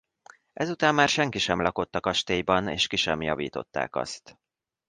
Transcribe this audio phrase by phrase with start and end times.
[0.53, 4.39] Ezután már senki sem lakott a kastélyban és ki sem javították azt.